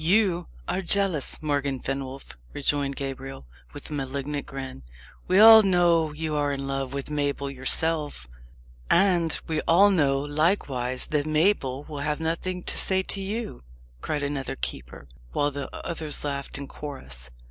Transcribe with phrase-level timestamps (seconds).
[0.03, 4.81] "You are jealous, Morgan Fenwolf," rejoined Gabriel, with a malignant grin.
[5.27, 8.27] "We all know you are in love with Mabel yourself."
[8.89, 13.61] "And we all know, likewise, that Mabel will have nothing to say to you!"
[14.01, 17.29] cried another keeper, while the others laughed in chorus.